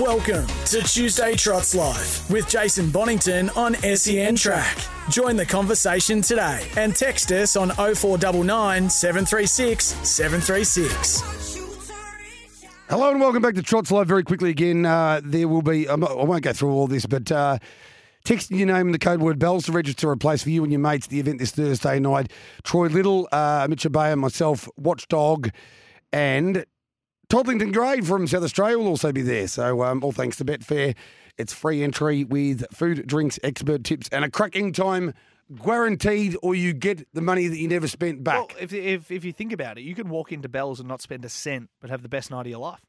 Welcome 0.00 0.46
to 0.64 0.80
Tuesday 0.80 1.34
Trots 1.34 1.74
Live 1.74 2.30
with 2.30 2.48
Jason 2.48 2.86
Bonnington 2.86 3.54
on 3.54 3.74
SEN 3.74 4.34
Track. 4.34 4.78
Join 5.10 5.36
the 5.36 5.44
conversation 5.44 6.22
today 6.22 6.66
and 6.78 6.96
text 6.96 7.30
us 7.32 7.54
on 7.54 7.68
0499 7.68 8.88
736 8.88 9.84
736. 9.84 11.20
Hello 12.88 13.10
and 13.10 13.20
welcome 13.20 13.42
back 13.42 13.54
to 13.56 13.62
Trots 13.62 13.90
Live. 13.90 14.08
Very 14.08 14.22
quickly 14.22 14.48
again, 14.48 14.86
uh, 14.86 15.20
there 15.22 15.46
will 15.46 15.60
be, 15.60 15.86
I 15.86 15.96
won't 15.96 16.44
go 16.44 16.54
through 16.54 16.72
all 16.72 16.86
this, 16.86 17.04
but 17.04 17.30
uh, 17.30 17.58
text 18.24 18.50
your 18.50 18.68
name 18.68 18.86
and 18.86 18.94
the 18.94 18.98
code 18.98 19.20
word 19.20 19.38
bells 19.38 19.66
to 19.66 19.72
register 19.72 20.10
a 20.10 20.16
place 20.16 20.42
for 20.42 20.48
you 20.48 20.62
and 20.62 20.72
your 20.72 20.80
mates 20.80 21.08
at 21.08 21.10
the 21.10 21.20
event 21.20 21.40
this 21.40 21.50
Thursday 21.50 22.00
night. 22.00 22.32
Troy 22.64 22.86
Little, 22.86 23.28
uh, 23.32 23.66
Mitch 23.68 23.84
Abaya, 23.84 24.16
myself, 24.16 24.66
Watchdog, 24.78 25.50
and 26.10 26.64
Toddlington 27.30 27.72
Gray 27.72 28.00
from 28.00 28.26
South 28.26 28.42
Australia 28.42 28.76
will 28.76 28.88
also 28.88 29.12
be 29.12 29.22
there. 29.22 29.46
So, 29.46 29.84
um, 29.84 30.02
all 30.02 30.10
thanks 30.10 30.36
to 30.38 30.44
Betfair. 30.44 30.96
It's 31.38 31.52
free 31.52 31.84
entry 31.84 32.24
with 32.24 32.64
food, 32.72 33.06
drinks, 33.06 33.38
expert 33.44 33.84
tips, 33.84 34.08
and 34.10 34.24
a 34.24 34.30
cracking 34.30 34.72
time 34.72 35.14
guaranteed, 35.64 36.36
or 36.42 36.56
you 36.56 36.72
get 36.72 37.06
the 37.14 37.20
money 37.20 37.46
that 37.46 37.56
you 37.56 37.68
never 37.68 37.86
spent 37.86 38.24
back. 38.24 38.48
Well, 38.48 38.48
if, 38.60 38.72
if 38.72 39.12
if 39.12 39.24
you 39.24 39.32
think 39.32 39.52
about 39.52 39.78
it, 39.78 39.82
you 39.82 39.94
could 39.94 40.08
walk 40.08 40.32
into 40.32 40.48
Bell's 40.48 40.80
and 40.80 40.88
not 40.88 41.02
spend 41.02 41.24
a 41.24 41.28
cent, 41.28 41.70
but 41.80 41.88
have 41.88 42.02
the 42.02 42.08
best 42.08 42.32
night 42.32 42.42
of 42.42 42.48
your 42.48 42.58
life. 42.58 42.80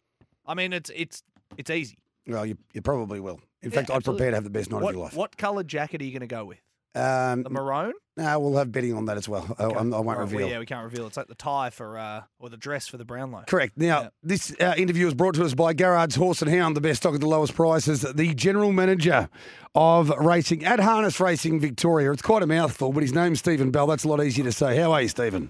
I 0.48 0.56
mean, 0.56 0.74
it's 0.74 0.90
it's 0.96 1.22
it's 1.56 1.70
easy. 1.70 2.00
Well, 2.28 2.46
you, 2.46 2.58
you 2.74 2.82
probably 2.82 3.20
will. 3.20 3.40
In 3.62 3.70
Yeah, 3.70 3.76
fact, 3.76 3.92
I'd 3.92 3.98
absolutely. 3.98 4.18
prepare 4.22 4.32
to 4.32 4.38
have 4.38 4.44
the 4.44 4.50
best 4.50 4.72
night 4.72 4.82
what, 4.82 4.90
of 4.90 4.96
your 4.96 5.04
life. 5.06 5.16
What 5.16 5.38
coloured 5.38 5.68
jacket 5.68 6.02
are 6.02 6.04
you 6.04 6.12
going 6.12 6.22
to 6.22 6.28
go 6.28 6.46
with? 6.46 6.62
Um, 6.96 7.44
The 7.44 7.52
maroon? 7.52 7.94
No, 8.18 8.40
we'll 8.40 8.58
have 8.58 8.72
betting 8.72 8.94
on 8.94 9.06
that 9.06 9.18
as 9.18 9.30
well. 9.30 9.56
I, 9.58 9.64
I'm- 9.66 9.94
I 9.94 10.00
won't 10.00 10.08
Right, 10.08 10.18
well, 10.18 10.26
reveal. 10.28 10.50
yeah, 10.50 10.60
we 10.60 10.66
can't 10.66 10.84
reveal. 10.84 11.08
It's 11.08 11.18
like 11.18 11.28
the 11.28 11.36
tie 11.36 11.70
for 11.70 11.98
uh, 11.98 12.24
or 12.40 12.50
the 12.50 12.58
dress 12.58 12.88
for 12.88 12.98
the 12.98 13.06
Brownlow. 13.06 13.44
Correct. 13.48 13.78
Now, 13.78 14.02
Yeah. 14.02 14.10
this 14.22 14.54
uh, 14.60 14.74
interview 14.78 15.08
is 15.08 15.14
brought 15.14 15.36
to 15.36 15.44
us 15.46 15.54
by 15.54 15.74
Garrard's 15.74 16.16
Horse 16.16 16.42
and 16.42 16.52
Hound, 16.52 16.76
the 16.76 16.82
best 16.82 17.02
stock 17.02 17.14
at 17.16 17.22
the 17.22 17.28
lowest 17.28 17.56
prices. 17.56 18.02
The 18.02 18.34
general 18.34 18.72
manager 18.74 19.30
of 19.76 20.10
racing 20.10 20.66
at 20.66 20.80
Harness 20.80 21.20
Racing 21.20 21.60
Victoria. 21.62 22.12
It's 22.12 22.22
quite 22.22 22.44
a 22.44 22.48
mouthful, 22.48 22.92
but 22.92 23.02
his 23.04 23.14
name's 23.14 23.40
Stephen 23.40 23.72
Bell. 23.72 23.88
That's 23.88 24.04
a 24.04 24.08
lot 24.10 24.22
easier 24.24 24.44
to 24.44 24.52
say. 24.52 24.76
How 24.78 24.92
are 24.92 25.02
you, 25.02 25.08
Stephen? 25.08 25.50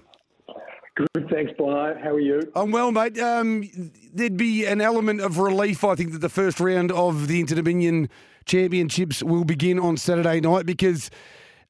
Good, 0.94 1.28
thanks, 1.30 1.52
Bono. 1.56 1.98
How 2.02 2.10
are 2.10 2.20
you? 2.20 2.40
I'm 2.54 2.70
well, 2.70 2.92
mate. 2.92 3.18
Um, 3.18 3.68
there'd 4.12 4.36
be 4.36 4.66
an 4.66 4.80
element 4.82 5.22
of 5.22 5.38
relief, 5.38 5.84
I 5.84 5.94
think, 5.94 6.12
that 6.12 6.18
the 6.18 6.28
first 6.28 6.60
round 6.60 6.92
of 6.92 7.28
the 7.28 7.40
Inter 7.40 7.54
Dominion 7.56 8.10
Championships 8.44 9.22
will 9.22 9.44
begin 9.44 9.78
on 9.78 9.96
Saturday 9.96 10.40
night 10.40 10.66
because, 10.66 11.10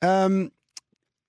um, 0.02 0.50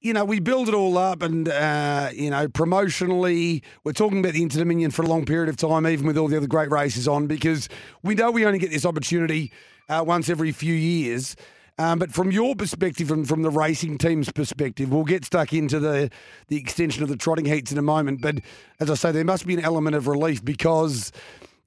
you 0.03 0.12
know, 0.12 0.25
we 0.25 0.41
build 0.41 0.68
it 0.68 0.74
all 0.75 0.97
up 0.97 1.24
and, 1.24 1.47
uh, 1.47 2.09
you 2.14 2.30
know, 2.30 2.50
promotionally, 2.50 3.64
we're 3.86 3.94
talking 3.94 4.19
about 4.19 4.34
the 4.34 4.41
Inter 4.41 4.59
Dominion 4.59 4.91
for 4.91 5.02
a 5.02 5.08
long 5.08 5.25
period 5.25 5.47
of 5.47 5.56
time, 5.56 5.88
even 5.88 6.06
with 6.06 6.18
all 6.18 6.28
the 6.28 6.36
other 6.36 6.46
great 6.46 6.69
races 6.69 7.08
on, 7.08 7.25
because 7.25 7.69
we 8.03 8.13
know 8.13 8.30
we 8.30 8.46
only 8.46 8.59
get 8.59 8.69
this 8.69 8.86
opportunity 8.86 9.50
uh, 9.88 10.03
once 10.06 10.30
every 10.30 10.52
few 10.52 10.74
years. 10.74 11.38
Um, 11.78 12.00
but 12.00 12.12
from 12.12 12.31
your 12.31 12.53
perspective 12.53 13.12
and 13.12 13.25
from 13.25 13.44
the 13.44 13.50
racing 13.50 13.97
team's 13.97 14.30
perspective, 14.30 14.92
we'll 14.92 15.06
get 15.06 15.24
stuck 15.24 15.53
into 15.53 15.80
the, 15.80 16.12
the 16.50 16.58
extension 16.58 17.02
of 17.02 17.08
the 17.08 17.16
trotting 17.16 17.46
heats 17.46 17.72
in 17.72 17.78
a 17.78 17.81
moment. 17.81 18.22
But 18.22 18.40
as 18.81 18.92
I 18.92 18.96
say, 18.96 19.13
there 19.13 19.24
must 19.24 19.47
be 19.47 19.53
an 19.53 19.63
element 19.63 19.96
of 19.96 20.08
relief 20.08 20.44
because 20.44 21.13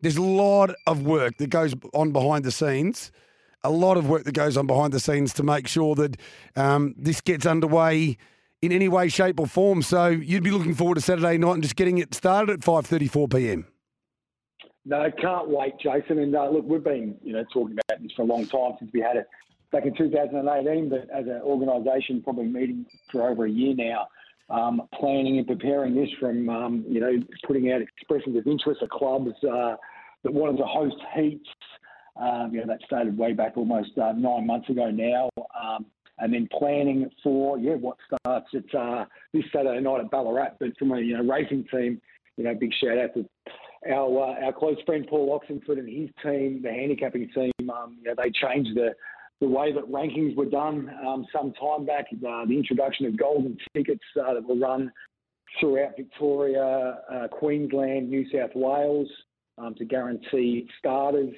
there's 0.02 0.18
a 0.18 0.22
lot 0.22 0.74
of 0.86 1.06
work 1.06 1.38
that 1.38 1.48
goes 1.48 1.74
on 1.94 2.12
behind 2.12 2.44
the 2.44 2.52
scenes, 2.52 3.10
a 3.66 3.70
lot 3.70 3.96
of 3.96 4.08
work 4.08 4.24
that 4.24 4.32
goes 4.32 4.56
on 4.56 4.66
behind 4.66 4.92
the 4.92 5.00
scenes 5.00 5.32
to 5.34 5.42
make 5.42 5.66
sure 5.66 5.94
that 5.96 6.16
um, 6.54 6.94
this 6.96 7.20
gets 7.20 7.46
underway 7.46 8.16
in 8.62 8.72
any 8.72 8.88
way, 8.88 9.08
shape, 9.08 9.38
or 9.40 9.46
form. 9.46 9.82
So 9.82 10.06
you'd 10.06 10.42
be 10.42 10.50
looking 10.50 10.74
forward 10.74 10.94
to 10.94 11.00
Saturday 11.00 11.36
night 11.38 11.54
and 11.54 11.62
just 11.62 11.76
getting 11.76 11.98
it 11.98 12.14
started 12.14 12.50
at 12.50 12.60
5:34 12.60 13.30
p.m. 13.30 13.66
No, 14.84 15.10
can't 15.20 15.48
wait, 15.48 15.74
Jason. 15.80 16.20
And 16.20 16.34
uh, 16.36 16.48
look, 16.48 16.64
we've 16.64 16.82
been, 16.82 17.16
you 17.22 17.32
know, 17.32 17.44
talking 17.52 17.76
about 17.88 18.00
this 18.00 18.12
for 18.14 18.22
a 18.22 18.24
long 18.24 18.46
time 18.46 18.74
since 18.78 18.90
we 18.94 19.00
had 19.00 19.16
it 19.16 19.26
back 19.72 19.84
in 19.84 19.94
2018. 19.96 20.88
But 20.88 21.10
as 21.10 21.26
an 21.26 21.40
organisation, 21.42 22.22
probably 22.22 22.46
meeting 22.46 22.86
for 23.10 23.28
over 23.28 23.46
a 23.46 23.50
year 23.50 23.74
now, 23.74 24.06
um, 24.48 24.82
planning 24.94 25.38
and 25.38 25.46
preparing 25.46 25.96
this 25.96 26.08
from, 26.20 26.48
um, 26.48 26.84
you 26.88 27.00
know, 27.00 27.12
putting 27.44 27.72
out 27.72 27.82
expressions 27.82 28.36
of 28.36 28.46
interest 28.46 28.80
of 28.80 28.88
clubs 28.90 29.32
uh, 29.42 29.74
that 30.22 30.32
wanted 30.32 30.58
to 30.58 30.64
host 30.64 30.96
heats. 31.16 31.48
Um, 32.20 32.50
you 32.52 32.60
know, 32.60 32.66
that 32.66 32.80
started 32.86 33.16
way 33.16 33.32
back 33.32 33.56
almost 33.56 33.96
uh, 33.98 34.12
nine 34.12 34.46
months 34.46 34.68
ago 34.68 34.90
now. 34.90 35.28
Um, 35.60 35.86
and 36.18 36.32
then 36.32 36.48
planning 36.58 37.10
for, 37.22 37.58
yeah, 37.58 37.74
what 37.74 37.98
starts 38.06 38.48
at 38.54 38.78
uh, 38.78 39.04
this 39.34 39.44
Saturday 39.52 39.80
night 39.80 40.00
at 40.00 40.10
Ballarat. 40.10 40.56
But 40.58 40.76
from 40.78 40.92
a 40.92 41.00
you 41.00 41.16
know, 41.16 41.22
racing 41.30 41.66
team, 41.70 42.00
you 42.36 42.44
know, 42.44 42.54
big 42.54 42.72
shout 42.82 42.98
out 42.98 43.14
to 43.14 43.26
our 43.90 44.22
uh, 44.22 44.44
our 44.46 44.52
close 44.52 44.76
friend 44.86 45.06
Paul 45.08 45.32
Oxenford 45.32 45.78
and 45.78 45.88
his 45.88 46.08
team, 46.22 46.60
the 46.62 46.70
handicapping 46.70 47.30
team. 47.34 47.52
Um, 47.70 47.98
you 48.00 48.08
know, 48.08 48.14
they 48.16 48.30
changed 48.30 48.74
the 48.74 48.94
the 49.40 49.48
way 49.48 49.72
that 49.72 49.84
rankings 49.90 50.34
were 50.34 50.46
done 50.46 50.90
um, 51.06 51.26
some 51.32 51.52
time 51.52 51.84
back. 51.84 52.06
Uh, 52.12 52.46
the 52.46 52.56
introduction 52.56 53.06
of 53.06 53.18
golden 53.18 53.56
tickets 53.74 54.04
uh, 54.18 54.32
that 54.34 54.44
were 54.44 54.56
run 54.56 54.90
throughout 55.60 55.92
Victoria, 55.96 56.98
uh, 57.12 57.28
Queensland, 57.28 58.08
New 58.08 58.24
South 58.30 58.50
Wales 58.54 59.08
um, 59.58 59.74
to 59.74 59.84
guarantee 59.84 60.68
starters. 60.78 61.34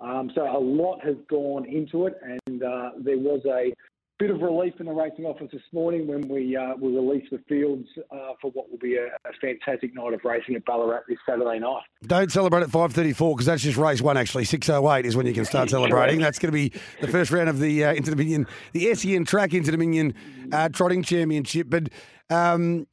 Um, 0.00 0.30
so 0.34 0.42
a 0.42 0.58
lot 0.58 1.04
has 1.04 1.16
gone 1.28 1.66
into 1.66 2.06
it, 2.06 2.14
and 2.22 2.62
uh, 2.62 2.90
there 2.98 3.18
was 3.18 3.42
a 3.46 3.72
bit 4.20 4.30
of 4.30 4.42
relief 4.42 4.74
in 4.78 4.84
the 4.86 4.92
racing 4.92 5.24
office 5.24 5.48
this 5.50 5.62
morning 5.72 6.06
when 6.06 6.28
we 6.28 6.54
uh, 6.54 6.74
we 6.78 6.94
released 6.94 7.30
the 7.30 7.38
fields 7.48 7.88
uh, 8.10 8.32
for 8.40 8.50
what 8.50 8.70
will 8.70 8.78
be 8.78 8.96
a, 8.96 9.06
a 9.06 9.32
fantastic 9.40 9.94
night 9.94 10.12
of 10.12 10.20
racing 10.24 10.54
at 10.54 10.64
Ballarat 10.66 11.00
this 11.08 11.16
Saturday 11.26 11.58
night. 11.58 11.82
Don't 12.06 12.30
celebrate 12.30 12.62
at 12.62 12.68
5.34 12.68 13.34
because 13.34 13.46
that's 13.46 13.62
just 13.62 13.78
race 13.78 14.02
one, 14.02 14.18
actually. 14.18 14.44
6.08 14.44 15.04
is 15.04 15.16
when 15.16 15.26
you 15.26 15.32
can 15.32 15.46
start 15.46 15.70
celebrating. 15.70 16.20
That's 16.20 16.38
going 16.38 16.52
to 16.52 16.70
be 16.70 16.78
the 17.00 17.08
first 17.08 17.30
round 17.30 17.48
of 17.48 17.58
the 17.58 17.84
uh, 17.84 17.94
Inter 17.94 18.10
Dominion, 18.10 18.46
the 18.72 18.94
SEN 18.94 19.24
Track 19.24 19.54
Inter 19.54 19.70
Dominion 19.70 20.14
uh, 20.52 20.68
Trotting 20.68 21.02
Championship. 21.02 21.68
But, 21.70 21.88
um, 22.28 22.86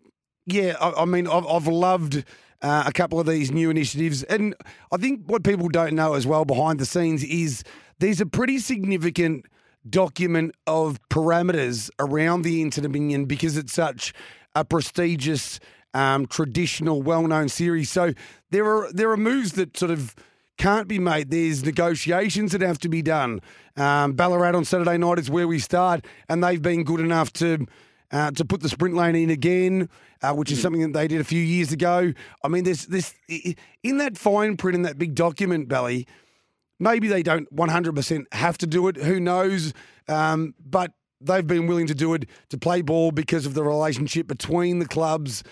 yeah, 0.46 0.76
I, 0.80 1.02
I 1.02 1.06
mean, 1.06 1.28
I've, 1.28 1.46
I've 1.46 1.68
loved 1.68 2.24
uh, 2.62 2.84
a 2.86 2.92
couple 2.92 3.20
of 3.20 3.28
these 3.28 3.52
new 3.52 3.70
initiatives. 3.70 4.24
And 4.24 4.56
I 4.92 4.98
think 4.98 5.22
what 5.26 5.44
people 5.44 5.70
don't 5.70 5.94
know 5.94 6.14
as 6.14 6.26
well 6.26 6.46
behind 6.46 6.80
the 6.80 6.86
scenes 6.86 7.24
is 7.24 7.64
there's 8.00 8.22
a 8.22 8.26
pretty 8.26 8.60
significant 8.60 9.46
document 9.90 10.54
of 10.66 11.00
parameters 11.10 11.90
around 12.00 12.42
the 12.42 12.62
Inter 12.62 12.82
Dominion 12.82 13.26
because 13.26 13.58
it's 13.58 13.74
such 13.74 14.14
a 14.56 14.66
prestigious, 14.66 15.60
um, 15.94 16.26
traditional, 16.26 17.02
well-known 17.02 17.50
series. 17.50 17.90
So 17.90 18.14
there 18.52 18.66
are 18.66 18.92
there 18.92 19.12
are 19.12 19.18
moves 19.18 19.54
that 19.54 19.78
sort 19.78 19.92
of 19.92 20.16
can't 20.58 20.88
be 20.88 21.00
made. 21.00 21.30
There's 21.30 21.64
negotiations 21.64 22.52
that 22.52 22.62
have 22.62 22.80
to 22.80 22.90
be 22.90 23.02
done. 23.02 23.40
Um, 23.76 24.14
Ballarat 24.14 24.56
on 24.56 24.66
Saturday 24.66 24.98
night 24.98 25.20
is 25.20 25.30
where 25.30 25.48
we 25.48 25.60
start, 25.60 26.04
and 26.28 26.44
they've 26.44 26.62
been 26.62 26.84
good 26.84 27.00
enough 27.00 27.32
to. 27.34 27.66
Uh, 28.10 28.32
to 28.32 28.46
put 28.46 28.62
the 28.62 28.70
sprint 28.70 28.96
lane 28.96 29.16
in 29.16 29.30
again, 29.30 29.90
uh, 30.22 30.34
which 30.34 30.50
is 30.50 30.62
something 30.62 30.82
that 30.82 30.94
they 30.94 31.10
did 31.10 31.20
a 31.20 31.26
few 31.26 31.42
years 31.42 31.74
ago. 31.74 32.14
I 32.42 32.48
mean, 32.48 32.64
there's 32.64 32.86
this 32.86 33.14
in 33.84 33.98
that 33.98 34.18
fine 34.18 34.56
print 34.56 34.76
in 34.76 34.84
that 34.84 34.98
big 34.98 35.14
document, 35.14 35.68
Belly. 35.68 36.08
Maybe 36.80 37.10
they 37.10 37.22
don't 37.22 37.54
100% 37.54 38.26
have 38.34 38.58
to 38.60 38.68
do 38.68 38.88
it. 38.88 38.96
Who 38.96 39.20
knows? 39.20 39.74
Um, 40.08 40.54
but 40.64 40.94
they've 41.20 41.46
been 41.46 41.68
willing 41.68 41.88
to 41.88 41.96
do 41.96 42.14
it 42.14 42.28
to 42.50 42.58
play 42.58 42.82
ball 42.82 43.12
because 43.12 43.46
of 43.46 43.56
the 43.56 43.64
relationship 43.64 44.28
between 44.28 44.80
the 44.80 44.86
clubs 44.86 45.44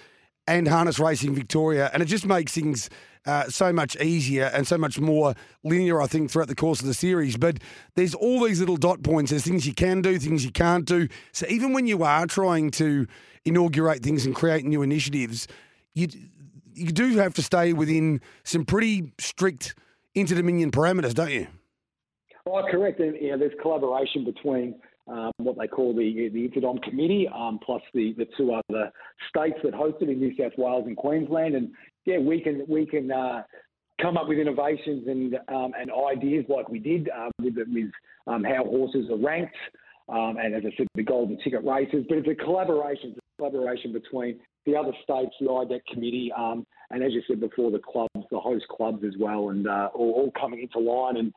and 0.47 0.67
Harness 0.67 0.99
Racing 0.99 1.33
Victoria. 1.35 1.89
And 1.93 2.03
it 2.03 2.05
just 2.05 2.25
makes 2.25 2.53
things 2.53 2.89
uh, 3.25 3.49
so 3.49 3.73
much 3.73 3.95
easier 3.97 4.45
and 4.53 4.67
so 4.67 4.77
much 4.77 4.99
more 4.99 5.33
linear, 5.63 6.01
I 6.01 6.07
think, 6.07 6.31
throughout 6.31 6.47
the 6.47 6.55
course 6.55 6.81
of 6.81 6.87
the 6.87 6.93
series. 6.93 7.37
But 7.37 7.59
there's 7.95 8.13
all 8.13 8.43
these 8.43 8.59
little 8.59 8.77
dot 8.77 9.03
points. 9.03 9.31
There's 9.31 9.43
things 9.43 9.65
you 9.65 9.73
can 9.73 10.01
do, 10.01 10.17
things 10.19 10.45
you 10.45 10.51
can't 10.51 10.85
do. 10.85 11.07
So 11.31 11.45
even 11.47 11.73
when 11.73 11.87
you 11.87 12.03
are 12.03 12.25
trying 12.27 12.71
to 12.71 13.07
inaugurate 13.43 14.01
things 14.01 14.25
and 14.25 14.35
create 14.35 14.65
new 14.65 14.81
initiatives, 14.81 15.47
you 15.93 16.07
you 16.73 16.91
do 16.91 17.17
have 17.17 17.33
to 17.35 17.41
stay 17.41 17.71
within 17.71 18.19
some 18.43 18.65
pretty 18.65 19.13
strict 19.17 19.75
inter 20.13 20.35
Dominion 20.35 20.71
parameters, 20.71 21.13
don't 21.13 21.31
you? 21.31 21.47
Oh, 22.45 22.61
correct. 22.69 22.99
And 22.99 23.15
you 23.15 23.31
know, 23.31 23.37
there's 23.37 23.53
collaboration 23.61 24.25
between 24.25 24.75
um, 25.07 25.31
what 25.37 25.57
they 25.57 25.67
call 25.67 25.95
the 25.95 26.29
the 26.33 26.47
Interdom 26.47 26.81
Committee, 26.83 27.29
um, 27.33 27.59
plus 27.63 27.81
the, 27.93 28.13
the 28.17 28.27
two 28.37 28.53
other 28.53 28.91
states 29.29 29.57
that 29.63 29.73
host 29.73 29.97
it 30.01 30.09
in 30.09 30.19
New 30.19 30.35
South 30.37 30.53
Wales 30.57 30.85
and 30.87 30.97
Queensland. 30.97 31.55
And 31.55 31.71
yeah, 32.05 32.19
we 32.19 32.41
can 32.41 32.65
we 32.67 32.85
can 32.85 33.11
uh, 33.11 33.43
come 34.01 34.17
up 34.17 34.27
with 34.27 34.37
innovations 34.37 35.07
and 35.07 35.35
um, 35.47 35.73
and 35.79 35.91
ideas 36.11 36.45
like 36.49 36.69
we 36.69 36.79
did 36.79 37.09
uh, 37.09 37.29
with 37.41 37.55
with 37.57 37.91
um, 38.27 38.43
how 38.43 38.63
horses 38.63 39.09
are 39.09 39.17
ranked. 39.17 39.55
Um, 40.07 40.37
and 40.37 40.53
as 40.53 40.61
I 40.63 40.75
said, 40.77 40.87
the 40.93 41.01
golden 41.01 41.37
ticket 41.43 41.63
races, 41.63 42.05
but 42.07 42.19
it's 42.19 42.27
a 42.27 42.35
collaboration, 42.35 43.09
it's 43.09 43.17
a 43.17 43.41
collaboration 43.41 43.91
between 43.91 44.39
the 44.67 44.75
other 44.75 44.91
states, 45.03 45.33
the 45.39 45.47
IDEC 45.47 45.79
committee, 45.91 46.31
um, 46.37 46.63
and 46.91 47.03
as 47.03 47.11
you 47.11 47.23
said 47.27 47.39
before, 47.39 47.71
the 47.71 47.79
clubs, 47.79 48.09
the 48.29 48.39
host 48.39 48.67
clubs 48.67 49.03
as 49.03 49.13
well, 49.19 49.49
and 49.49 49.67
uh, 49.67 49.89
all, 49.95 50.11
all, 50.11 50.31
coming 50.39 50.61
into 50.61 50.77
line. 50.79 51.17
And 51.17 51.33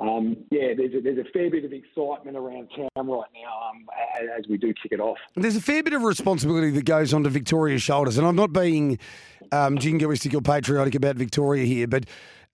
um, 0.00 0.36
yeah, 0.50 0.74
there's 0.76 0.94
a, 0.94 1.00
there's 1.00 1.18
a 1.18 1.30
fair 1.32 1.50
bit 1.50 1.64
of 1.64 1.72
excitement 1.72 2.36
around 2.36 2.68
town 2.76 3.06
right 3.06 3.30
now 3.34 3.70
um, 3.70 3.86
as, 4.36 4.44
we 4.48 4.58
do 4.58 4.72
kick 4.82 4.92
it 4.92 5.00
off. 5.00 5.18
There's 5.36 5.56
a 5.56 5.60
fair 5.60 5.82
bit 5.82 5.92
of 5.92 6.02
responsibility 6.02 6.70
that 6.70 6.84
goes 6.84 7.14
onto 7.14 7.30
Victoria's 7.30 7.82
shoulders, 7.82 8.18
and 8.18 8.26
I'm 8.26 8.36
not 8.36 8.52
being 8.52 8.98
um, 9.52 9.78
jingoistic 9.78 10.34
or 10.34 10.40
patriotic 10.40 10.94
about 10.94 11.16
Victoria 11.16 11.64
here, 11.64 11.86
but 11.86 12.04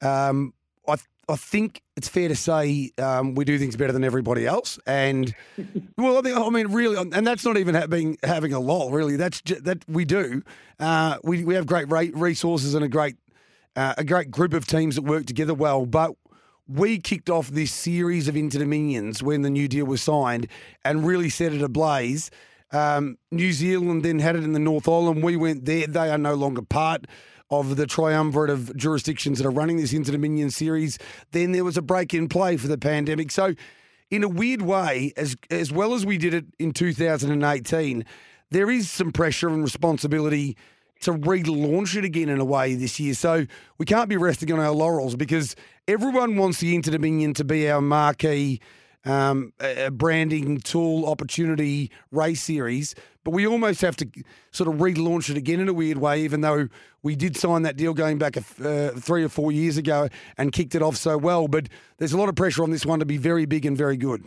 um, 0.02 0.52
I 0.87 0.96
I 1.29 1.37
think 1.37 1.82
it's 1.96 2.08
fair 2.08 2.29
to 2.29 2.37
say 2.37 2.91
um, 2.99 3.35
we 3.35 3.44
do 3.44 3.58
things 3.58 3.76
better 3.76 3.93
than 3.93 4.05
everybody 4.05 4.46
else, 4.46 4.79
and 4.87 5.35
well, 5.99 6.19
I, 6.19 6.23
think, 6.23 6.37
I 6.37 6.49
mean, 6.50 6.69
really, 6.69 6.96
and 6.96 7.26
that's 7.26 7.44
not 7.44 7.56
even 7.56 7.88
being 7.88 8.19
having 8.23 8.52
a 8.52 8.61
lol. 8.61 8.91
Really, 8.91 9.17
that's 9.17 9.41
that 9.62 9.88
we 9.88 10.05
do. 10.05 10.43
Uh, 10.79 11.17
we 11.23 11.44
we 11.44 11.55
have 11.55 11.67
great 11.67 12.14
resources 12.17 12.75
and 12.75 12.85
a 12.85 12.88
great 12.88 13.17
uh, 13.76 13.94
a 13.97 14.05
great 14.05 14.31
group 14.31 14.52
of 14.52 14.67
teams 14.67 14.97
that 14.97 15.02
work 15.02 15.26
together 15.26 15.55
well, 15.55 15.87
but. 15.87 16.12
We 16.67 16.99
kicked 16.99 17.29
off 17.29 17.50
this 17.50 17.70
series 17.70 18.26
of 18.26 18.37
Inter 18.38 18.61
Dominions 18.61 19.23
when 19.23 19.43
the 19.43 19.50
new 19.50 19.69
deal 19.69 19.85
was 19.85 20.00
signed 20.00 20.47
and 20.82 21.06
really 21.06 21.29
set 21.29 21.52
it 21.52 21.61
ablaze. 21.61 22.31
Um, 22.72 23.19
New 23.31 23.52
Zealand 23.52 24.05
then 24.05 24.19
had 24.19 24.37
it 24.37 24.44
in 24.44 24.52
the 24.52 24.58
North 24.58 24.88
Island. 24.88 25.22
We 25.22 25.37
went 25.37 25.64
there. 25.64 25.87
They 25.87 26.11
are 26.11 26.19
no 26.19 26.34
longer 26.34 26.62
part 26.62 27.06
of 27.50 27.76
the 27.76 27.87
triumvirate 27.87 28.50
of 28.50 28.75
jurisdictions 28.76 29.38
that 29.38 29.46
are 29.46 29.50
running 29.50 29.76
this 29.76 29.93
Inter 29.93 30.12
Dominion 30.12 30.50
series. 30.50 30.99
Then 31.32 31.52
there 31.52 31.64
was 31.64 31.76
a 31.76 31.82
break 31.82 32.14
in 32.14 32.28
play 32.28 32.56
for 32.56 32.69
the 32.69 32.78
pandemic. 32.78 33.31
So, 33.31 33.55
in 34.11 34.22
a 34.22 34.28
weird 34.28 34.62
way, 34.62 35.12
as 35.16 35.37
as 35.50 35.72
well 35.72 35.94
as 35.94 36.05
we 36.05 36.19
did 36.19 36.34
it 36.34 36.46
in 36.58 36.72
2018, 36.72 38.05
there 38.50 38.70
is 38.70 38.90
some 38.90 39.12
pressure 39.12 39.49
and 39.49 39.62
responsibility 39.62 40.56
to 41.00 41.12
relaunch 41.12 41.96
it 41.96 42.05
again 42.05 42.28
in 42.28 42.40
a 42.40 42.44
way 42.44 42.75
this 42.75 42.99
year. 42.99 43.14
So 43.14 43.46
we 43.78 43.87
can't 43.87 44.08
be 44.08 44.16
resting 44.16 44.52
on 44.52 44.61
our 44.61 44.70
laurels 44.70 45.16
because 45.16 45.55
everyone 45.87 46.37
wants 46.37 46.61
the 46.61 46.75
Inter 46.75 46.93
Dominion 46.93 47.34
to 47.34 47.44
be 47.44 47.69
our 47.69 47.81
marquee 47.81 48.61
um, 49.05 49.53
a 49.61 49.91
branding 49.91 50.59
tool 50.61 51.06
opportunity 51.06 51.91
race 52.11 52.43
series, 52.43 52.95
but 53.25 53.33
we 53.33 53.47
almost 53.47 53.81
have 53.81 53.97
to 53.97 54.09
sort 54.51 54.73
of 54.73 54.81
relaunch 54.81 55.31
it 55.31 55.37
again 55.37 55.61
in 55.61 55.69
a 55.69 55.73
weird 55.73 55.99
way, 55.99 56.23
even 56.23 56.41
though 56.43 56.69
we 57.03 57.17
did 57.17 57.37
sign 57.37 57.62
that 57.62 57.77
deal 57.77 57.95
going 57.95 58.19
back 58.19 58.37
uh, 58.37 58.91
three 58.91 59.25
or 59.25 59.29
four 59.29 59.53
years 59.53 59.77
ago 59.77 60.09
and 60.37 60.53
kicked 60.53 60.75
it 60.75 60.83
off 60.83 60.97
so 60.97 61.17
well. 61.17 61.49
But 61.49 61.69
there's 61.99 62.12
a 62.12 62.19
lot 62.19 62.29
of 62.29 62.37
pressure 62.37 62.62
on 62.62 62.71
this 62.71 62.87
one 62.87 62.99
to 62.99 63.06
be 63.06 63.17
very 63.17 63.47
big 63.47 63.67
and 63.67 63.77
very 63.77 63.97
good. 63.97 64.25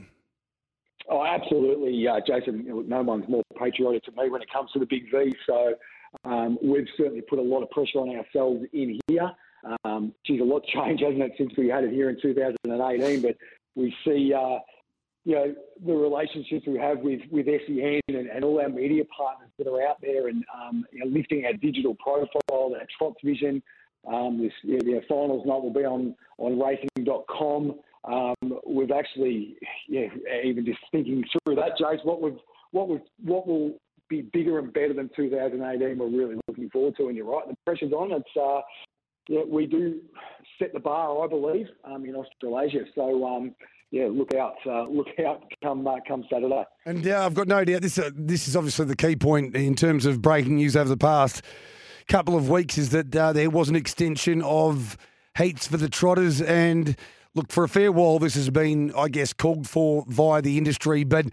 Oh, 1.10 1.24
absolutely, 1.26 2.06
uh, 2.08 2.20
Jason. 2.28 2.66
No 2.88 3.02
one's 3.02 3.30
more 3.30 3.44
patriotic 3.58 4.04
to 4.06 4.12
me 4.12 4.30
when 4.30 4.42
it 4.42 4.52
comes 4.52 4.72
to 4.74 4.80
the 4.80 4.86
Big 4.86 5.10
V. 5.10 5.34
So 5.46 5.74
um, 6.26 6.58
we've 6.62 6.88
certainly 6.98 7.22
put 7.22 7.40
a 7.40 7.42
lot 7.42 7.64
of 7.64 7.70
pressure 7.70 8.00
on 8.00 8.10
ourselves 8.10 8.66
in 8.74 9.00
here. 9.08 9.32
Um, 9.84 10.14
geez, 10.26 10.42
a 10.42 10.44
lot 10.44 10.64
changed, 10.66 11.04
hasn't 11.04 11.22
it, 11.22 11.34
since 11.38 11.52
we 11.58 11.68
had 11.68 11.84
it 11.84 11.92
here 11.92 12.10
in 12.10 12.18
2018? 12.22 13.22
But 13.22 13.38
we 13.78 13.94
see, 14.04 14.34
uh, 14.34 14.60
you 15.24 15.36
know, 15.36 15.54
the 15.86 15.94
relationships 15.94 16.66
we 16.66 16.80
have 16.80 17.00
with, 17.00 17.22
with 17.32 17.46
SEN 17.46 18.02
and, 18.08 18.28
and 18.28 18.44
all 18.44 18.60
our 18.60 18.70
media 18.70 19.04
partners 19.16 19.50
that 19.58 19.68
are 19.68 19.88
out 19.88 19.98
there 20.02 20.30
and, 20.30 20.44
um, 20.54 20.86
you 20.92 21.00
know, 21.00 21.06
lifting 21.06 21.46
our 21.46 21.54
digital 21.54 21.96
profile, 21.96 22.76
our 22.76 22.88
Trots 22.98 23.20
Vision. 23.24 23.62
Um, 24.12 24.42
this 24.42 24.54
you 24.64 24.80
know, 24.96 25.02
finals 25.08 25.46
night 25.46 25.62
will 25.62 25.74
be 25.74 25.82
on, 25.82 26.16
on 26.38 26.60
racing.com. 26.60 27.80
Um, 28.06 28.60
we've 28.66 28.92
actually, 28.92 29.58
yeah, 29.88 30.08
even 30.44 30.66
just 30.66 30.80
thinking 30.92 31.24
through 31.44 31.56
that, 31.56 31.72
Jace, 31.80 32.06
what 32.06 32.22
we've, 32.22 32.40
what 32.72 32.88
we've, 32.88 33.02
what 33.24 33.46
will 33.46 33.78
be 34.10 34.22
bigger 34.22 34.60
and 34.60 34.72
better 34.72 34.94
than 34.94 35.10
2018. 35.16 35.98
We're 35.98 36.08
really 36.08 36.40
looking 36.48 36.70
forward 36.70 36.96
to, 36.98 37.08
and 37.08 37.18
you're 37.18 37.26
right, 37.26 37.48
the 37.48 37.56
pressure's 37.66 37.92
on. 37.92 38.14
It's, 38.14 38.38
uh, 38.40 38.62
yeah, 39.28 39.42
we 39.46 39.66
do 39.66 40.00
set 40.60 40.74
the 40.74 40.80
bar, 40.80 41.24
I 41.24 41.28
believe, 41.28 41.68
um, 41.84 42.06
in 42.06 42.16
Australasia. 42.16 42.86
So, 42.96 43.26
um, 43.26 43.56
yeah, 43.92 44.08
look 44.12 44.34
out, 44.34 44.56
uh, 44.66 44.84
look 44.90 45.08
out, 45.26 45.44
come 45.64 45.88
uh, 45.88 45.98
come 46.08 46.26
Saturday. 46.32 46.64
And 46.86 47.04
yeah, 47.04 47.26
I've 47.26 47.34
got 47.34 47.48
no 47.48 47.64
doubt 47.64 47.82
this 47.82 47.98
uh, 47.98 48.12
this 48.16 48.48
is 48.48 48.56
obviously 48.56 48.86
the 48.86 48.96
key 48.96 49.16
point 49.16 49.56
in 49.56 49.76
terms 49.76 50.06
of 50.06 50.22
breaking 50.22 50.56
news 50.56 50.76
over 50.76 50.90
the 50.90 50.98
past 50.98 51.44
couple 52.08 52.38
of 52.38 52.50
weeks 52.50 52.78
is 52.78 52.90
that 52.92 53.14
uh, 53.14 53.34
there 53.34 53.50
was 53.50 53.68
an 53.68 53.76
extension 53.76 54.42
of 54.42 54.98
heats 55.38 55.68
for 55.68 55.78
the 55.78 55.90
trotters 55.90 56.42
and. 56.42 56.96
Look, 57.36 57.52
for 57.52 57.64
a 57.64 57.70
fair 57.70 57.92
while, 57.92 58.18
this 58.18 58.34
has 58.34 58.50
been, 58.50 58.92
I 58.98 59.10
guess, 59.10 59.32
called 59.32 59.70
for 59.70 60.04
via 60.08 60.42
the 60.42 60.58
industry, 60.58 61.04
but 61.04 61.28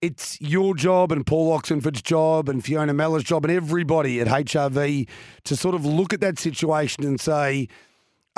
it's 0.00 0.40
your 0.40 0.74
job 0.74 1.12
and 1.12 1.26
Paul 1.26 1.52
Oxenford's 1.52 2.02
job 2.02 2.48
and 2.48 2.64
Fiona 2.64 2.94
Mellor's 2.94 3.24
job 3.24 3.44
and 3.44 3.52
everybody 3.52 4.20
at 4.20 4.28
HRV 4.28 5.08
to 5.44 5.56
sort 5.56 5.74
of 5.74 5.84
look 5.84 6.12
at 6.12 6.20
that 6.20 6.38
situation 6.38 7.04
and 7.04 7.20
say, 7.20 7.68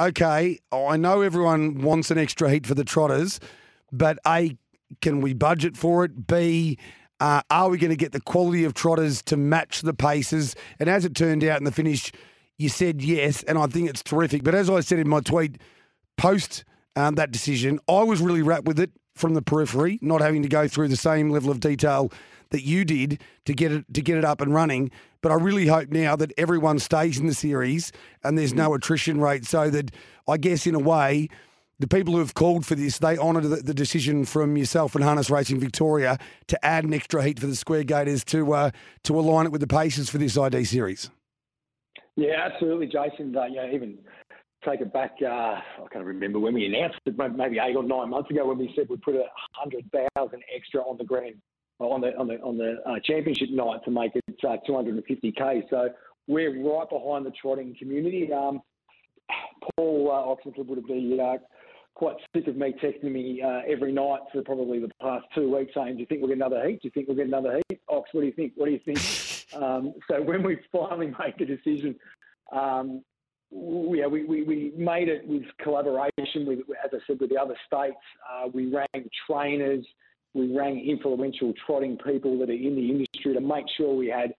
okay, 0.03 0.59
I 0.73 0.97
know 0.97 1.23
everyone 1.23 1.81
wants 1.83 2.11
an 2.11 2.19
extra 2.19 2.51
heat 2.51 2.67
for 2.67 2.75
the 2.75 2.85
trotters, 2.85 3.39
but 3.93 4.19
A, 4.27 4.57
can 5.01 5.21
we 5.21 5.33
budget 5.33 5.77
for 5.77 6.05
it? 6.05 6.27
B, 6.27 6.79
uh, 7.21 7.43
are 7.51 7.69
we 7.69 7.79
going 7.79 7.91
to 7.91 7.97
get 7.97 8.13
the 8.13 8.21
quality 8.21 8.65
of 8.65 8.75
trotters 8.75 9.23
to 9.23 9.37
match 9.37 9.83
the 9.83 9.95
paces? 9.95 10.57
And 10.81 10.89
as 10.89 11.05
it 11.05 11.15
turned 11.15 11.45
out 11.45 11.59
in 11.59 11.65
the 11.65 11.73
finish, 11.73 12.11
you 12.59 12.69
said 12.69 13.01
yes, 13.01 13.43
and 13.45 13.57
I 13.59 13.67
think 13.67 13.89
it's 13.89 14.03
terrific. 14.03 14.43
But 14.43 14.55
as 14.55 14.69
I 14.69 14.81
said 14.81 14.99
in 14.99 15.09
my 15.09 15.21
tweet 15.21 15.59
post 16.17 16.65
um, 16.97 17.15
that 17.15 17.31
decision, 17.31 17.79
I 17.89 18.03
was 18.03 18.21
really 18.21 18.43
rapt 18.43 18.65
with 18.65 18.81
it 18.81 18.91
from 19.15 19.35
the 19.35 19.43
periphery, 19.43 19.99
not 20.03 20.21
having 20.21 20.43
to 20.43 20.49
go 20.49 20.69
through 20.69 20.89
the 20.89 20.97
same 20.97 21.31
level 21.31 21.51
of 21.51 21.61
detail 21.61 22.11
that 22.51 22.63
you 22.63 22.85
did 22.85 23.21
to 23.47 23.55
get 23.55 23.73
it 23.73 23.85
to 23.93 24.03
get 24.03 24.17
it 24.17 24.25
up 24.25 24.41
and 24.41 24.55
running. 24.55 24.91
But 25.21 25.33
I 25.33 25.37
really 25.37 25.67
hope 25.67 25.91
now 25.91 26.17
that 26.17 26.33
everyone 26.37 26.79
stays 26.79 27.19
in 27.19 27.27
the 27.27 27.35
series 27.35 27.93
and 28.23 28.39
there's 28.39 28.55
no 28.55 28.75
attrition 28.75 29.21
rate, 29.21 29.45
so 29.45 29.71
that 29.71 29.91
I 30.29 30.37
guess 30.37 30.67
in 30.67 30.75
a 30.75 30.81
way. 30.81 31.29
The 31.79 31.89
people 31.89 32.13
who 32.13 32.21
have 32.21 32.35
called 32.35 32.65
for 32.65 32.77
this, 32.77 32.99
they 32.99 33.19
honour 33.19 33.41
the, 33.41 33.57
the, 33.57 33.75
decision 33.75 34.25
from 34.25 34.57
yourself 34.57 34.95
and 34.95 35.03
Harness 35.03 35.31
Racing 35.31 35.59
Victoria 35.59 36.17
to 36.47 36.65
add 36.65 36.85
an 36.85 36.95
extra 36.95 37.25
heat 37.25 37.41
for 37.41 37.49
the 37.49 37.57
Square 37.57 37.85
Gaiters 37.85 38.23
to 38.27 38.53
uh, 38.53 38.71
to 39.03 39.19
align 39.19 39.47
it 39.47 39.53
with 39.53 39.63
the 39.63 39.67
paces 39.67 40.09
for 40.09 40.19
this 40.19 40.39
ID 40.39 40.63
series. 40.63 41.11
Yeah, 42.15 42.35
absolutely, 42.53 42.87
Jason. 42.87 43.37
Uh, 43.37 43.47
yeah, 43.47 43.73
even 43.73 43.99
take 44.65 44.81
it 44.81 44.93
back, 44.93 45.17
uh, 45.23 45.27
I 45.29 45.87
can't 45.93 46.05
remember 46.05 46.39
when 46.39 46.55
we 46.55 46.67
announced 46.67 46.99
it, 47.05 47.17
maybe 47.37 47.59
eight 47.59 47.77
or 47.77 47.83
nine 47.83 48.11
months 48.11 48.31
ago 48.31 48.47
when 48.47 48.59
we 48.59 48.73
said 48.77 48.89
we'd 48.89 49.03
put 49.03 49.15
a 49.15 49.25
hundred 49.53 49.85
thousand 49.91 50.43
extra 50.55 50.81
on 50.81 50.97
the 50.99 51.05
grand 51.05 51.37
on 51.79 52.01
the 52.01 52.17
on 52.17 52.29
the 52.29 52.41
on 52.41 52.57
the 52.57 52.77
uh, 52.87 52.99
championship 53.05 53.51
night 53.51 53.81
to 53.85 53.91
make 53.91 54.13
it 54.15 54.25
uh, 54.45 54.57
250k. 54.69 55.69
So 55.71 55.91
we're 56.27 56.63
right 56.63 56.89
behind 56.89 57.27
the 57.27 57.33
trotting 57.41 57.75
community. 57.79 58.33
Um, 58.33 58.63
Paul 59.77 60.11
uh, 60.11 60.31
Oxenford 60.31 60.69
would 60.69 60.79
have 60.79 60.87
been 60.87 61.19
uh, 61.19 61.39
quite 61.95 62.17
sick 62.35 62.47
of 62.47 62.57
me 62.57 62.75
texting 62.83 63.13
me 63.13 63.43
uh, 63.43 63.61
every 63.67 63.93
night 63.93 64.21
for 64.33 64.43
probably 64.43 64.81
the 64.81 64.91
past 65.01 65.25
two 65.35 65.55
weeks 65.55 65.73
saying, 65.75 65.95
"Do 65.95 66.01
you 66.01 66.07
think 66.07 66.21
we'll 66.21 66.29
get 66.29 66.37
another 66.37 66.67
heat? 66.67 66.83
Do 66.83 66.89
you 66.89 66.91
think 66.91 67.09
we'll 67.09 67.17
get 67.17 67.27
another 67.27 67.61
heat?" 67.69 67.81
Ox, 67.89 68.09
what 68.13 68.23
do 68.23 68.27
you 68.27 68.33
think? 68.33 68.53
What 68.57 68.67
do 68.67 68.73
you 68.73 68.81
think? 68.85 68.99
um, 69.63 69.95
so 70.09 70.23
when 70.23 70.43
we 70.43 70.59
finally 70.71 71.13
make 71.25 71.39
the 71.39 71.45
decision 71.45 71.97
um, 72.53 73.03
yeah, 73.53 74.07
we, 74.07 74.25
we, 74.25 74.43
we 74.43 74.73
made 74.77 75.09
it 75.09 75.27
with 75.27 75.43
collaboration 75.63 76.47
with, 76.47 76.61
as 76.85 76.91
I 76.93 76.99
said, 77.07 77.21
with 77.21 77.31
the 77.31 77.39
other 77.39 77.57
states. 77.67 77.97
Uh, 78.31 78.49
we 78.53 78.73
rang 78.73 79.09
trainers, 79.27 79.85
we 80.35 80.57
rang 80.57 80.81
influential 80.81 81.53
trotting 81.67 81.99
people 81.99 82.39
that 82.39 82.49
are 82.49 82.53
in 82.53 82.75
the 82.75 82.91
industry 82.91 83.35
to 83.35 83.41
make 83.41 83.67
sure 83.77 83.95
we 83.95 84.09
had 84.09 84.35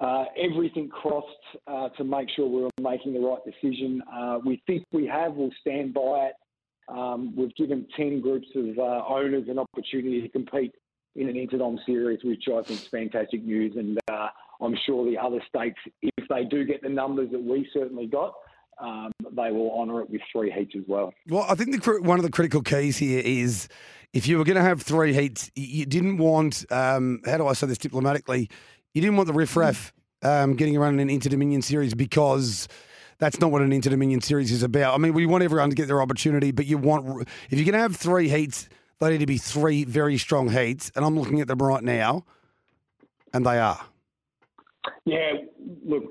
uh, 0.00 0.24
everything 0.36 0.88
crossed 0.88 1.28
uh, 1.68 1.88
to 1.90 2.02
make 2.02 2.28
sure 2.34 2.48
we 2.48 2.62
were 2.62 2.70
making 2.80 3.12
the 3.12 3.20
right 3.20 3.38
decision. 3.44 4.02
Uh, 4.12 4.38
we 4.44 4.60
think 4.66 4.84
we 4.92 5.06
have. 5.06 5.34
We'll 5.34 5.50
stand 5.60 5.94
by 5.94 6.30
it. 6.30 6.34
Um, 6.88 7.34
we've 7.36 7.54
given 7.54 7.86
10 7.96 8.20
groups 8.20 8.48
of 8.56 8.78
uh, 8.78 9.04
owners 9.08 9.44
an 9.48 9.58
opportunity 9.60 10.20
to 10.20 10.28
compete 10.28 10.74
in 11.14 11.28
an 11.28 11.36
Interdom 11.36 11.78
series, 11.86 12.24
which 12.24 12.44
I 12.48 12.62
think 12.62 12.80
is 12.80 12.88
fantastic 12.88 13.44
news. 13.44 13.76
And 13.76 13.98
uh, 14.10 14.28
I'm 14.60 14.76
sure 14.84 15.08
the 15.08 15.18
other 15.18 15.40
states, 15.48 15.78
they 16.32 16.44
do 16.44 16.64
get 16.64 16.82
the 16.82 16.88
numbers 16.88 17.30
that 17.32 17.42
we 17.42 17.68
certainly 17.72 18.06
got, 18.06 18.34
um, 18.78 19.12
they 19.20 19.50
will 19.50 19.78
honour 19.78 20.00
it 20.00 20.10
with 20.10 20.20
three 20.32 20.50
heats 20.50 20.74
as 20.76 20.84
well. 20.88 21.12
Well, 21.28 21.46
I 21.48 21.54
think 21.54 21.82
the, 21.82 22.00
one 22.02 22.18
of 22.18 22.24
the 22.24 22.30
critical 22.30 22.62
keys 22.62 22.96
here 22.96 23.22
is 23.24 23.68
if 24.12 24.26
you 24.26 24.38
were 24.38 24.44
going 24.44 24.56
to 24.56 24.62
have 24.62 24.82
three 24.82 25.12
heats, 25.12 25.50
you 25.54 25.86
didn't 25.86 26.18
want, 26.18 26.64
um, 26.70 27.20
how 27.24 27.36
do 27.36 27.46
I 27.46 27.52
say 27.52 27.66
this 27.66 27.78
diplomatically, 27.78 28.48
you 28.94 29.00
didn't 29.00 29.16
want 29.16 29.26
the 29.26 29.34
riffraff 29.34 29.92
um, 30.22 30.54
getting 30.54 30.76
around 30.76 30.94
in 30.94 31.00
an 31.00 31.10
Inter 31.10 31.30
Dominion 31.30 31.62
series 31.62 31.94
because 31.94 32.68
that's 33.18 33.40
not 33.40 33.50
what 33.50 33.62
an 33.62 33.72
Inter 33.72 33.90
Dominion 33.90 34.20
series 34.20 34.50
is 34.50 34.62
about. 34.62 34.94
I 34.94 34.98
mean, 34.98 35.14
we 35.14 35.26
want 35.26 35.44
everyone 35.44 35.70
to 35.70 35.76
get 35.76 35.86
their 35.86 36.02
opportunity, 36.02 36.50
but 36.50 36.66
you 36.66 36.78
want 36.78 37.28
if 37.50 37.58
you're 37.58 37.64
going 37.64 37.74
to 37.74 37.78
have 37.78 37.96
three 37.96 38.28
heats, 38.28 38.68
they 38.98 39.10
need 39.10 39.20
to 39.20 39.26
be 39.26 39.38
three 39.38 39.84
very 39.84 40.18
strong 40.18 40.50
heats. 40.50 40.90
And 40.94 41.04
I'm 41.04 41.18
looking 41.18 41.40
at 41.40 41.48
them 41.48 41.58
right 41.58 41.82
now, 41.82 42.24
and 43.32 43.46
they 43.46 43.58
are. 43.58 43.80
Yeah, 45.04 45.32
look, 45.84 46.04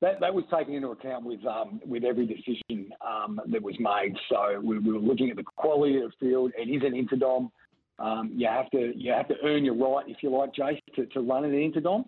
that, 0.00 0.20
that 0.20 0.32
was 0.32 0.44
taken 0.54 0.74
into 0.74 0.88
account 0.88 1.24
with 1.24 1.44
um, 1.46 1.80
with 1.86 2.04
every 2.04 2.26
decision 2.26 2.90
um, 3.06 3.40
that 3.46 3.62
was 3.62 3.74
made. 3.78 4.16
So 4.28 4.60
we, 4.62 4.78
we, 4.78 4.92
were 4.92 4.98
looking 4.98 5.30
at 5.30 5.36
the 5.36 5.44
quality 5.56 5.96
of 6.00 6.10
the 6.10 6.26
field. 6.26 6.52
It 6.56 6.68
is 6.68 6.82
an 6.82 6.94
interdom. 6.94 7.50
Um, 7.98 8.32
you 8.34 8.48
have 8.48 8.70
to 8.70 8.92
you 8.96 9.12
have 9.12 9.28
to 9.28 9.34
earn 9.44 9.64
your 9.64 9.76
right, 9.76 10.04
if 10.08 10.18
you 10.22 10.30
like, 10.30 10.54
Jace, 10.54 10.80
to, 10.96 11.06
to 11.06 11.20
run 11.20 11.44
an 11.44 11.52
interdom. 11.52 12.04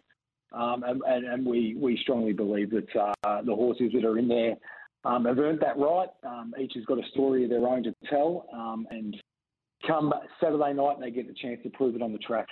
Um, 0.52 0.82
and, 0.82 1.00
and, 1.06 1.24
and, 1.24 1.46
we, 1.46 1.76
we 1.80 1.98
strongly 2.02 2.34
believe 2.34 2.70
that 2.72 3.14
uh, 3.24 3.40
the 3.40 3.54
horses 3.54 3.90
that 3.94 4.04
are 4.04 4.18
in 4.18 4.28
there 4.28 4.54
um, 5.02 5.24
have 5.24 5.38
earned 5.38 5.60
that 5.60 5.78
right. 5.78 6.10
Um, 6.24 6.52
each 6.60 6.72
has 6.74 6.84
got 6.84 6.98
a 6.98 7.08
story 7.08 7.44
of 7.44 7.48
their 7.48 7.66
own 7.66 7.82
to 7.84 7.94
tell, 8.10 8.44
and 8.90 9.16
come 9.86 10.12
Saturday 10.42 10.74
night, 10.74 11.00
they 11.00 11.10
get 11.10 11.26
the 11.26 11.32
chance 11.32 11.58
to 11.62 11.70
prove 11.70 11.96
it 11.96 12.02
on 12.02 12.12
the 12.12 12.18
track. 12.18 12.48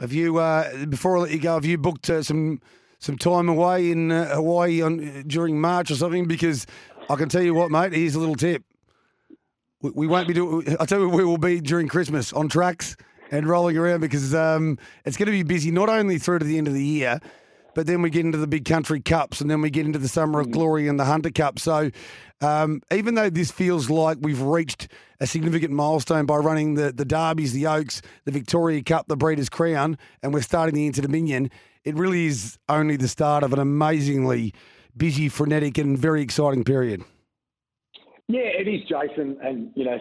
Have 0.00 0.12
you, 0.12 0.36
uh, 0.36 0.84
before 0.84 1.16
I 1.16 1.20
let 1.20 1.30
you 1.30 1.40
go, 1.40 1.54
have 1.54 1.64
you 1.64 1.78
booked 1.78 2.10
uh, 2.10 2.22
some 2.22 2.60
some 3.00 3.18
time 3.18 3.48
away 3.48 3.90
in 3.90 4.12
uh, 4.12 4.36
Hawaii 4.36 4.80
on 4.82 5.24
during 5.26 5.60
March 5.60 5.90
or 5.90 5.96
something? 5.96 6.26
Because 6.26 6.66
I 7.08 7.16
can 7.16 7.28
tell 7.28 7.42
you 7.42 7.54
what, 7.54 7.70
mate. 7.70 7.92
Here's 7.92 8.14
a 8.14 8.20
little 8.20 8.36
tip. 8.36 8.62
We, 9.82 9.90
we 9.90 10.06
won't 10.06 10.28
be 10.28 10.34
doing. 10.34 10.76
I 10.78 10.84
tell 10.84 11.00
you, 11.00 11.08
we 11.08 11.24
will 11.24 11.38
be 11.38 11.60
during 11.60 11.88
Christmas 11.88 12.32
on 12.32 12.48
tracks 12.48 12.96
and 13.30 13.46
rolling 13.46 13.76
around 13.76 14.00
because 14.00 14.34
um, 14.34 14.78
it's 15.04 15.16
going 15.16 15.26
to 15.26 15.32
be 15.32 15.42
busy 15.42 15.70
not 15.70 15.88
only 15.88 16.18
through 16.18 16.38
to 16.38 16.44
the 16.44 16.58
end 16.58 16.68
of 16.68 16.74
the 16.74 16.84
year, 16.84 17.20
but 17.74 17.86
then 17.86 18.02
we 18.02 18.10
get 18.10 18.24
into 18.24 18.38
the 18.38 18.46
big 18.46 18.64
country 18.64 19.00
cups 19.00 19.40
and 19.40 19.50
then 19.50 19.60
we 19.60 19.70
get 19.70 19.86
into 19.86 19.98
the 19.98 20.08
summer 20.08 20.40
of 20.40 20.48
mm. 20.48 20.52
glory 20.52 20.88
and 20.88 20.98
the 20.98 21.04
hunter 21.04 21.30
cup 21.30 21.58
so 21.58 21.90
um, 22.42 22.82
even 22.92 23.14
though 23.14 23.30
this 23.30 23.50
feels 23.50 23.90
like 23.90 24.18
we've 24.20 24.40
reached 24.40 24.88
a 25.20 25.26
significant 25.26 25.72
milestone 25.72 26.26
by 26.26 26.36
running 26.36 26.74
the, 26.74 26.92
the 26.92 27.04
derbies 27.04 27.52
the 27.52 27.66
oaks 27.66 28.02
the 28.24 28.32
victoria 28.32 28.82
cup 28.82 29.06
the 29.08 29.16
breeders 29.16 29.48
crown 29.48 29.96
and 30.22 30.34
we're 30.34 30.42
starting 30.42 30.74
the 30.74 30.86
inter 30.86 31.02
dominion 31.02 31.50
it 31.84 31.94
really 31.94 32.26
is 32.26 32.58
only 32.68 32.96
the 32.96 33.08
start 33.08 33.42
of 33.42 33.52
an 33.52 33.58
amazingly 33.58 34.54
busy 34.96 35.28
frenetic 35.28 35.78
and 35.78 35.98
very 35.98 36.22
exciting 36.22 36.64
period 36.64 37.02
yeah 38.28 38.40
it 38.40 38.68
is 38.68 38.80
jason 38.88 39.36
and 39.42 39.70
you 39.74 39.84
know 39.84 39.98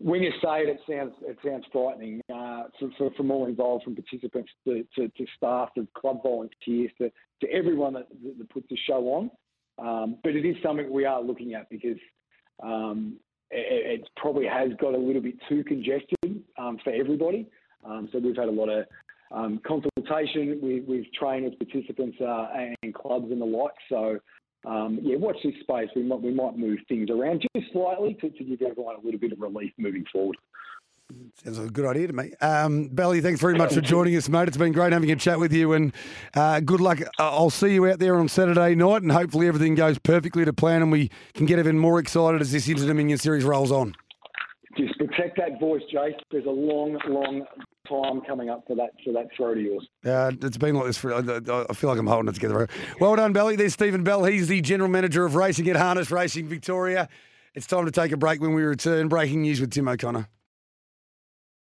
when 0.00 0.22
you 0.22 0.30
say 0.42 0.60
it, 0.60 0.68
it 0.68 0.80
sounds 0.88 1.12
it 1.22 1.38
sounds 1.44 1.64
frightening 1.72 2.20
uh, 2.32 2.64
for, 2.98 3.10
from 3.16 3.30
all 3.30 3.46
involved, 3.46 3.84
from 3.84 3.94
participants 3.94 4.50
to, 4.66 4.84
to, 4.94 5.08
to, 5.08 5.26
staff, 5.36 5.70
to 5.74 5.86
club 5.96 6.22
volunteers, 6.22 6.90
to, 6.98 7.10
to 7.40 7.50
everyone 7.52 7.94
that, 7.94 8.08
that 8.38 8.50
puts 8.50 8.66
the 8.68 8.76
show 8.86 9.02
on. 9.08 9.30
Um, 9.78 10.18
but 10.22 10.34
it 10.34 10.46
is 10.46 10.56
something 10.62 10.90
we 10.90 11.04
are 11.04 11.22
looking 11.22 11.54
at 11.54 11.68
because 11.70 11.98
um, 12.62 13.16
it, 13.50 14.00
it, 14.00 14.08
probably 14.16 14.46
has 14.46 14.70
got 14.80 14.94
a 14.94 14.98
little 14.98 15.22
bit 15.22 15.34
too 15.48 15.62
congested 15.64 16.42
um, 16.58 16.78
for 16.82 16.92
everybody. 16.92 17.46
Um, 17.84 18.08
so 18.12 18.18
we've 18.18 18.36
had 18.36 18.48
a 18.48 18.50
lot 18.50 18.68
of 18.68 18.86
um, 19.30 19.60
consultation 20.06 20.58
with, 20.62 20.84
with 20.84 21.06
trainers, 21.18 21.54
participants, 21.54 22.16
uh, 22.20 22.46
and 22.82 22.94
clubs 22.94 23.30
and 23.30 23.40
the 23.40 23.46
like. 23.46 23.74
So 23.88 24.18
um, 24.66 24.98
yeah, 25.02 25.16
watch 25.16 25.36
this 25.44 25.54
space. 25.60 25.88
We 25.94 26.02
might 26.02 26.20
we 26.20 26.34
might 26.34 26.56
move 26.56 26.78
things 26.88 27.10
around 27.10 27.44
just 27.54 27.72
slightly 27.72 28.14
to, 28.14 28.30
to 28.30 28.44
give 28.44 28.62
everyone 28.62 28.96
a 28.96 29.00
little 29.04 29.20
bit 29.20 29.32
of 29.32 29.40
relief 29.40 29.72
moving 29.78 30.04
forward. 30.12 30.36
Sounds 31.44 31.60
like 31.60 31.68
a 31.68 31.72
good 31.72 31.86
idea 31.86 32.08
to 32.08 32.12
me. 32.12 32.32
Um, 32.40 32.88
Belly, 32.88 33.20
thanks 33.20 33.40
very 33.40 33.56
much 33.56 33.72
for 33.72 33.80
joining 33.80 34.16
us, 34.16 34.28
mate. 34.28 34.48
It's 34.48 34.56
been 34.56 34.72
great 34.72 34.92
having 34.92 35.12
a 35.12 35.14
chat 35.14 35.38
with 35.38 35.52
you, 35.52 35.72
and 35.74 35.92
uh, 36.34 36.58
good 36.58 36.80
luck. 36.80 36.98
I'll 37.20 37.50
see 37.50 37.74
you 37.74 37.86
out 37.86 38.00
there 38.00 38.16
on 38.16 38.28
Saturday 38.28 38.74
night, 38.74 39.02
and 39.02 39.12
hopefully 39.12 39.46
everything 39.46 39.76
goes 39.76 39.98
perfectly 39.98 40.44
to 40.44 40.52
plan, 40.52 40.82
and 40.82 40.90
we 40.90 41.12
can 41.34 41.46
get 41.46 41.60
even 41.60 41.78
more 41.78 42.00
excited 42.00 42.40
as 42.40 42.50
this 42.50 42.68
Inter 42.68 42.86
Dominion 42.86 43.18
series 43.18 43.44
rolls 43.44 43.70
on. 43.70 43.94
Just 44.76 44.98
protect 44.98 45.36
that 45.36 45.60
voice, 45.60 45.82
Jace. 45.94 46.18
There's 46.32 46.46
a 46.46 46.50
long, 46.50 46.98
long 47.06 47.46
time 47.88 48.20
coming 48.22 48.50
up 48.50 48.64
for 48.66 48.76
that 48.76 48.90
for 49.04 49.12
that 49.12 49.28
throw 49.36 49.54
to 49.54 49.60
yours. 49.60 49.88
Uh, 50.04 50.32
it's 50.42 50.56
been 50.56 50.74
like 50.74 50.86
this 50.86 50.98
for. 50.98 51.14
I, 51.14 51.18
I 51.68 51.72
feel 51.74 51.90
like 51.90 51.98
I'm 51.98 52.06
holding 52.06 52.28
it 52.28 52.34
together. 52.34 52.68
Well 53.00 53.16
done, 53.16 53.32
Belly. 53.32 53.56
There's 53.56 53.74
Stephen 53.74 54.04
Bell. 54.04 54.24
He's 54.24 54.48
the 54.48 54.60
general 54.60 54.90
manager 54.90 55.24
of 55.24 55.34
racing 55.34 55.68
at 55.68 55.76
Harness 55.76 56.10
Racing 56.10 56.46
Victoria. 56.48 57.08
It's 57.54 57.66
time 57.66 57.86
to 57.86 57.90
take 57.90 58.12
a 58.12 58.16
break 58.16 58.40
when 58.40 58.54
we 58.54 58.62
return. 58.62 59.08
Breaking 59.08 59.42
news 59.42 59.60
with 59.60 59.70
Tim 59.70 59.88
O'Connor. 59.88 60.28